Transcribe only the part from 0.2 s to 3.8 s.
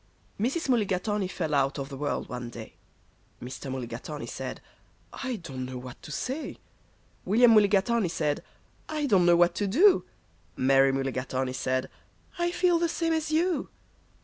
Mrs. Mulligatawny fell out of the world one day. Mr.